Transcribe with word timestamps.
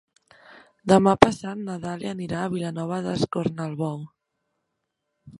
Demà 0.91 1.11
passat 1.25 1.59
na 1.67 1.75
Dàlia 1.83 2.13
anirà 2.17 2.39
a 2.43 2.47
Vilanova 2.53 2.97
d'Escornalbou. 3.09 4.01